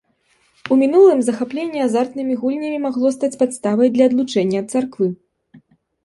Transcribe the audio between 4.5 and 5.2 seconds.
ад царквы.